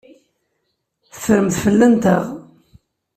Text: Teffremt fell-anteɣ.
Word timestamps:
Teffremt 1.11 1.55
fell-anteɣ. 1.63 2.23